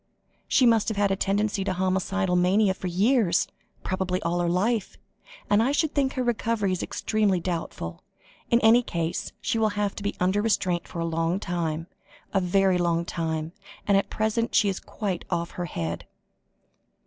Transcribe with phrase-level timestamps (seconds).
[0.47, 3.47] "She must have had a tendency to homicidal mania for years,
[3.83, 4.97] probably all her life,
[5.47, 8.01] and I should think her recovery is extremely doubtful.
[8.49, 11.85] In any case, she will have to be under restraint for a long time,
[12.33, 13.51] a very long time,
[13.87, 16.07] and at present she is quite off her head."